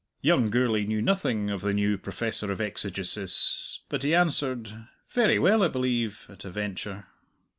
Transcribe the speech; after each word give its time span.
Young 0.23 0.49
Gourlay 0.49 0.85
knew 0.87 0.99
nothing 0.99 1.51
of 1.51 1.61
the 1.61 1.75
new 1.75 1.95
Professor 1.95 2.51
of 2.51 2.59
Exegesis, 2.59 3.81
but 3.87 4.01
he 4.01 4.15
answered, 4.15 4.87
"Very 5.11 5.37
well, 5.37 5.61
I 5.61 5.67
believe," 5.67 6.25
at 6.27 6.43
a 6.43 6.49
venture. 6.49 7.05